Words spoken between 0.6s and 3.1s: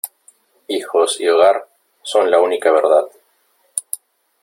Hijos y hogar, son la única verdad.